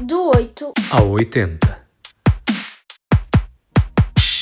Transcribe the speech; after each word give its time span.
Do 0.00 0.30
8 0.36 0.74
ao 0.90 1.08
80. 1.08 1.58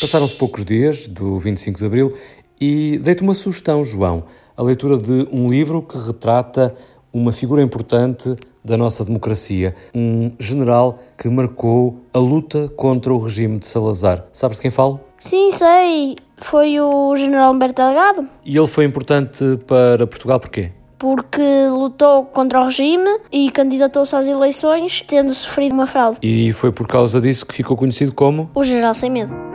Passaram-se 0.01 0.35
poucos 0.35 0.65
dias 0.65 1.07
do 1.07 1.39
25 1.39 1.79
de 1.79 1.87
Abril 1.87 2.19
e 2.61 2.99
dei-te 2.99 3.23
uma 3.23 3.35
sugestão, 3.35 3.85
João, 3.85 4.25
a 4.57 4.63
leitura 4.65 4.99
de 4.99 5.29
um 5.31 5.49
livro 5.49 5.81
que 5.81 5.97
retrata 5.97 6.75
uma 7.13 7.31
figura 7.31 7.63
importante 7.63 8.35
da 8.65 8.77
nossa 8.77 9.05
democracia, 9.05 9.77
um 9.95 10.33
general 10.41 10.99
que 11.17 11.29
marcou 11.29 12.01
a 12.13 12.19
luta 12.19 12.69
contra 12.71 13.15
o 13.15 13.19
regime 13.19 13.61
de 13.61 13.69
Salazar. 13.69 14.27
Sabes 14.33 14.57
de 14.57 14.63
quem 14.63 14.73
falo? 14.73 14.99
Sim, 15.21 15.53
sei. 15.53 16.17
Foi 16.37 16.81
o 16.81 17.15
General 17.15 17.53
Humberto 17.53 17.81
Delgado. 17.81 18.29
E 18.45 18.57
ele 18.57 18.67
foi 18.67 18.85
importante 18.87 19.57
para 19.69 20.05
Portugal 20.05 20.41
porquê? 20.41 20.73
Porque 20.99 21.69
lutou 21.69 22.25
contra 22.25 22.61
o 22.61 22.65
regime 22.65 23.09
e 23.33 23.51
candidatou-se 23.51 24.15
às 24.15 24.29
eleições, 24.29 25.03
tendo 25.07 25.33
sofrido 25.35 25.73
uma 25.73 25.87
fraude. 25.87 26.19
E 26.23 26.53
foi 26.53 26.73
por 26.73 26.87
causa 26.87 27.21
disso 27.21 27.45
que 27.47 27.55
ficou 27.55 27.77
conhecido 27.77 28.15
como 28.15 28.51
O 28.55 28.63
General 28.63 28.95
Sem 28.95 29.11
Medo. 29.11 29.54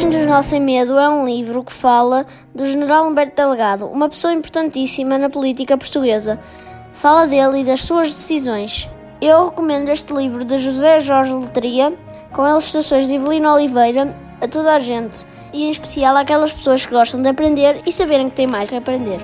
Coragem 0.00 0.26
do 0.26 0.42
Sem 0.42 0.60
Medo 0.60 0.98
é 0.98 1.10
um 1.10 1.26
livro 1.26 1.62
que 1.62 1.74
fala 1.74 2.24
do 2.54 2.64
General 2.64 3.06
Humberto 3.06 3.36
Delgado, 3.36 3.86
uma 3.86 4.08
pessoa 4.08 4.32
importantíssima 4.32 5.18
na 5.18 5.28
política 5.28 5.76
portuguesa. 5.76 6.40
Fala 6.94 7.26
dele 7.26 7.60
e 7.60 7.64
das 7.64 7.82
suas 7.82 8.14
decisões. 8.14 8.88
Eu 9.20 9.44
recomendo 9.44 9.90
este 9.90 10.14
livro 10.14 10.42
de 10.42 10.56
José 10.56 11.00
Jorge 11.00 11.34
Letria, 11.34 11.92
com 12.32 12.48
ilustrações 12.48 13.08
de 13.08 13.16
Evelina 13.16 13.52
Oliveira, 13.52 14.16
a 14.40 14.48
toda 14.48 14.72
a 14.72 14.80
gente, 14.80 15.26
e 15.52 15.64
em 15.64 15.70
especial 15.70 16.16
àquelas 16.16 16.50
pessoas 16.50 16.86
que 16.86 16.94
gostam 16.94 17.20
de 17.20 17.28
aprender 17.28 17.82
e 17.84 17.92
saberem 17.92 18.30
que 18.30 18.36
têm 18.36 18.46
mais 18.46 18.70
que 18.70 18.76
aprender. 18.76 19.20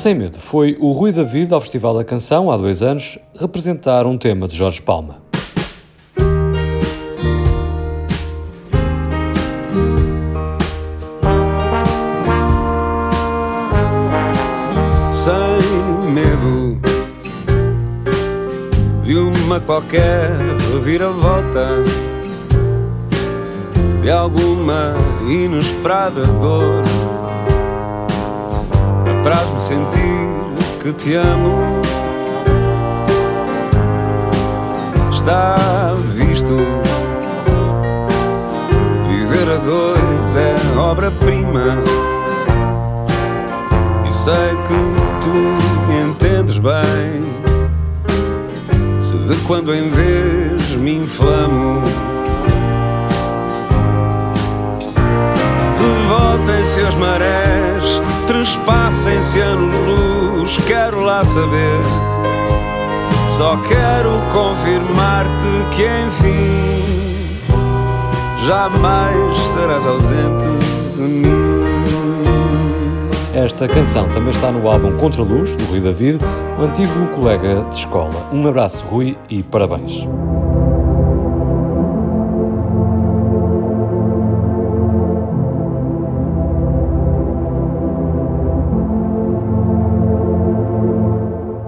Sem 0.00 0.14
Medo 0.14 0.38
foi 0.40 0.78
o 0.80 0.92
Rui 0.92 1.12
David 1.12 1.52
ao 1.52 1.60
Festival 1.60 1.94
da 1.94 2.02
Canção, 2.02 2.50
há 2.50 2.56
dois 2.56 2.82
anos, 2.82 3.18
representar 3.38 4.06
um 4.06 4.16
tema 4.16 4.48
de 4.48 4.56
Jorge 4.56 4.80
Palma. 4.80 5.18
sem 15.12 16.10
medo 16.10 16.80
de 19.04 19.16
uma 19.16 19.60
qualquer 19.60 20.30
reviravolta, 20.72 21.84
de 24.00 24.10
alguma 24.10 24.94
inesperada 25.28 26.24
dor. 26.24 26.99
Apraz-me 29.10 29.60
sentir 29.60 30.28
que 30.80 30.92
te 30.92 31.16
amo. 31.16 31.82
Está 35.12 35.94
visto. 36.14 36.56
Viver 39.08 39.50
a 39.50 39.56
dois 39.56 40.36
é 40.36 40.54
obra-prima. 40.78 41.78
E 44.08 44.12
sei 44.12 44.34
que 44.68 44.80
tu 45.20 45.34
me 45.88 46.02
entendes 46.02 46.58
bem. 46.58 47.22
Se 49.00 49.16
de 49.16 49.36
quando 49.46 49.74
em 49.74 49.90
vez 49.90 50.76
me 50.76 50.96
inflamo. 50.96 51.82
Revoltem-se 56.40 56.80
as 56.80 56.94
marés, 56.94 58.00
trespassem-se 58.26 59.40
anos-luz, 59.40 60.56
quero 60.66 61.00
lá 61.00 61.24
saber. 61.24 61.78
Só 63.28 63.56
quero 63.58 64.20
confirmar-te 64.32 65.76
que 65.76 65.82
enfim 66.06 67.38
jamais 68.46 69.36
estarás 69.38 69.86
ausente 69.86 70.48
de 70.96 71.02
mim. 71.02 71.24
Esta 73.34 73.68
canção 73.68 74.08
também 74.08 74.30
está 74.30 74.50
no 74.50 74.68
álbum 74.68 74.96
Contra 74.96 75.22
Luz, 75.22 75.54
do 75.54 75.64
Rui 75.64 75.80
David, 75.80 76.20
o 76.58 76.64
antigo 76.64 77.06
colega 77.14 77.64
de 77.70 77.76
escola. 77.76 78.28
Um 78.32 78.46
abraço, 78.48 78.84
Rui, 78.86 79.16
e 79.28 79.42
parabéns. 79.42 80.08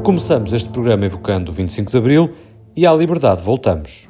Começamos 0.03 0.53
este 0.53 0.69
programa 0.69 1.07
evocando 1.07 1.53
o 1.53 1.55
25 1.55 1.93
de 1.93 1.97
Abril 1.97 2.35
e 2.77 2.85
à 2.85 2.93
liberdade 2.93 3.41
voltamos. 3.41 4.09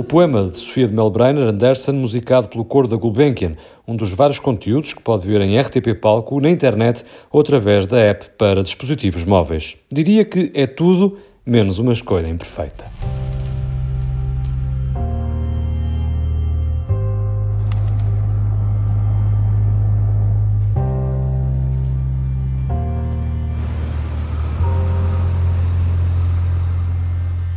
O 0.00 0.02
poema 0.02 0.48
de 0.48 0.56
Sofia 0.56 0.86
de 0.86 0.94
Melbrainer 0.94 1.46
Anderson, 1.46 1.92
musicado 1.92 2.48
pelo 2.48 2.64
coro 2.64 2.88
da 2.88 2.96
Gulbenkian, 2.96 3.54
um 3.86 3.94
dos 3.94 4.10
vários 4.10 4.38
conteúdos 4.38 4.94
que 4.94 5.02
pode 5.02 5.26
ver 5.26 5.42
em 5.42 5.60
RTP 5.60 5.94
Palco, 6.00 6.40
na 6.40 6.48
internet 6.48 7.04
ou 7.30 7.38
através 7.38 7.86
da 7.86 7.98
app 7.98 8.30
para 8.38 8.62
dispositivos 8.62 9.26
móveis. 9.26 9.76
Diria 9.92 10.24
que 10.24 10.50
é 10.54 10.66
tudo 10.66 11.18
menos 11.44 11.78
uma 11.78 11.92
escolha 11.92 12.28
imperfeita. 12.28 12.86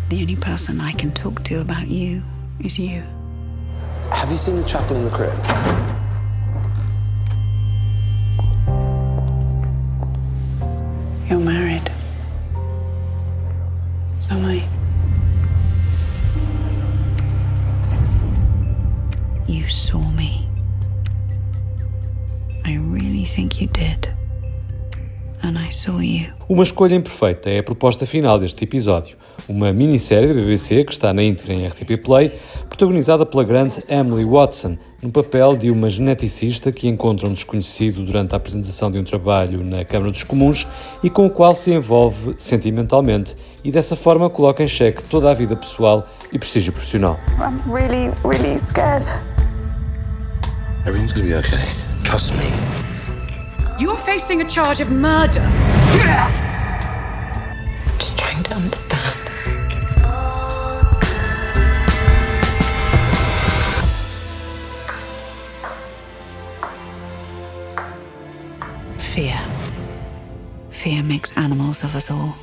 The 0.09 0.21
only 0.21 0.35
person 0.35 0.81
I 0.81 0.91
can 0.91 1.11
talk 1.11 1.41
to 1.45 1.61
about 1.61 1.87
you 1.87 2.21
is 2.59 2.77
you. 2.79 3.03
Have 4.11 4.29
you 4.31 4.37
seen 4.37 4.55
the 4.57 4.63
chapel 4.63 4.95
in 4.95 5.05
the 5.05 5.11
crypt? 5.11 5.33
You're 11.29 11.39
married. 11.39 11.89
So 14.19 14.35
am 14.35 14.45
I. 14.45 14.63
You 19.47 19.67
saw 19.67 19.99
me. 20.11 20.47
I 22.65 22.75
really 22.75 23.25
think 23.25 23.59
you 23.61 23.67
did. 23.67 24.13
And 25.41 25.57
I 25.57 25.69
saw 25.69 25.99
you. 25.99 26.31
Uma 26.47 26.63
escolha 26.63 26.95
imperfeita 26.95 27.49
é 27.49 27.59
a 27.59 27.63
proposta 27.63 28.05
final 28.05 28.39
deste 28.39 28.63
episódio. 28.63 29.17
Uma 29.47 29.73
minissérie 29.73 30.27
da 30.27 30.33
BBC 30.33 30.83
que 30.83 30.91
está 30.93 31.13
na 31.13 31.23
íntegra 31.23 31.53
em 31.53 31.67
RTP 31.67 31.97
Play, 32.03 32.39
protagonizada 32.67 33.25
pela 33.25 33.43
grande 33.43 33.83
Emily 33.87 34.25
Watson, 34.25 34.77
no 35.01 35.11
papel 35.11 35.57
de 35.57 35.69
uma 35.69 35.89
geneticista 35.89 36.71
que 36.71 36.87
encontra 36.87 37.27
um 37.27 37.33
desconhecido 37.33 38.05
durante 38.05 38.33
a 38.33 38.37
apresentação 38.37 38.89
de 38.89 38.97
um 38.97 39.03
trabalho 39.03 39.63
na 39.63 39.83
Câmara 39.83 40.11
dos 40.11 40.23
Comuns 40.23 40.65
e 41.03 41.09
com 41.09 41.25
o 41.25 41.29
qual 41.29 41.53
se 41.55 41.71
envolve 41.71 42.35
sentimentalmente 42.37 43.35
e 43.63 43.71
dessa 43.71 43.95
forma 43.95 44.29
coloca 44.29 44.63
em 44.63 44.67
xeque 44.67 45.03
toda 45.03 45.29
a 45.29 45.33
vida 45.33 45.55
pessoal 45.55 46.07
e 46.31 46.39
prestígio 46.39 46.71
profissional. 46.71 47.19
I'm 47.37 47.59
really, 47.69 48.11
really 48.23 48.57
scared. 48.57 49.05
Everything's 50.85 51.11
gonna 51.11 51.27
be 51.27 51.35
okay. 51.35 51.67
Trust 52.03 52.31
me. 52.33 52.49
You're 53.79 53.97
facing 53.97 54.41
a 54.41 54.45
charge 54.45 54.81
of 54.81 54.89
murder. 54.89 55.43
Just 57.99 58.17
trying 58.17 58.43
to 58.43 58.55
understand. 58.55 58.82
Animals 71.35 71.83
of 71.83 71.95
us 71.97 72.09
all. 72.09 72.33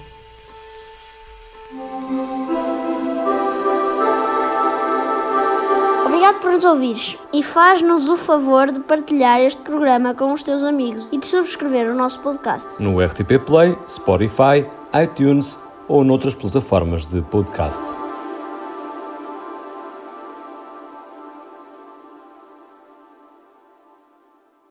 Obrigado 6.06 6.40
por 6.40 6.52
nos 6.52 6.64
ouvires 6.64 7.16
e 7.32 7.42
faz-nos 7.42 8.08
o 8.08 8.16
favor 8.16 8.70
de 8.70 8.80
partilhar 8.80 9.40
este 9.40 9.62
programa 9.62 10.14
com 10.14 10.32
os 10.32 10.42
teus 10.42 10.64
amigos 10.64 11.08
e 11.12 11.18
de 11.18 11.26
subscrever 11.26 11.90
o 11.90 11.94
nosso 11.94 12.20
podcast. 12.20 12.82
No 12.82 13.00
RTP 13.00 13.38
Play, 13.44 13.78
Spotify, 13.88 14.66
iTunes 15.02 15.58
ou 15.88 16.04
noutras 16.04 16.34
plataformas 16.34 17.06
de 17.06 17.22
podcast. 17.22 17.99